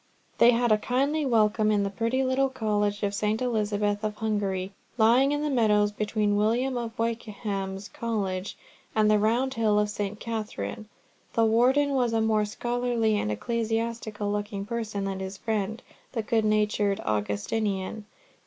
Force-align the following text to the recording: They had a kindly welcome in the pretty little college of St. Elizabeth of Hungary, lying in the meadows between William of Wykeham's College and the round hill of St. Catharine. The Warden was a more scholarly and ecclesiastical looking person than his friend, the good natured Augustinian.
They 0.39 0.49
had 0.49 0.71
a 0.71 0.79
kindly 0.79 1.27
welcome 1.27 1.69
in 1.69 1.83
the 1.83 1.91
pretty 1.91 2.23
little 2.23 2.49
college 2.49 3.03
of 3.03 3.13
St. 3.13 3.39
Elizabeth 3.39 4.03
of 4.03 4.15
Hungary, 4.15 4.71
lying 4.97 5.31
in 5.31 5.43
the 5.43 5.49
meadows 5.51 5.91
between 5.91 6.35
William 6.37 6.75
of 6.75 6.97
Wykeham's 6.97 7.87
College 7.87 8.57
and 8.95 9.11
the 9.11 9.19
round 9.19 9.53
hill 9.53 9.77
of 9.77 9.91
St. 9.91 10.19
Catharine. 10.19 10.89
The 11.33 11.45
Warden 11.45 11.91
was 11.91 12.13
a 12.13 12.19
more 12.21 12.45
scholarly 12.45 13.15
and 13.19 13.31
ecclesiastical 13.31 14.31
looking 14.31 14.65
person 14.65 15.03
than 15.05 15.19
his 15.19 15.37
friend, 15.37 15.83
the 16.13 16.23
good 16.23 16.45
natured 16.45 16.99
Augustinian. 17.01 18.05